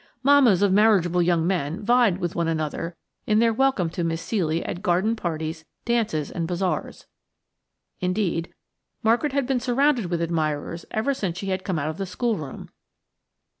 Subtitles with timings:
[0.23, 2.95] Mammas of marriageable young men vied with one another
[3.27, 7.05] in their welcome to Miss Ceely at garden parties, dances and bazaars.
[7.99, 8.51] Indeed,
[9.03, 12.69] Margaret had been surrounded with admirers ever since she had come out of the schoolroom.